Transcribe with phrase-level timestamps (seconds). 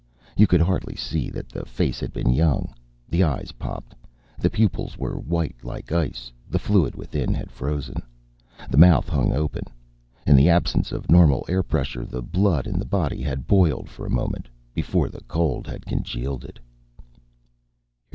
[0.35, 2.73] You could hardly see that the face had been young.
[3.07, 3.93] The eyes popped.
[4.39, 6.31] The pupils were white, like ice.
[6.49, 8.01] The fluid within had frozen.
[8.71, 9.65] The mouth hung open.
[10.25, 14.07] In the absence of normal air pressure, the blood in the body had boiled for
[14.07, 16.57] a moment, before the cold had congealed it.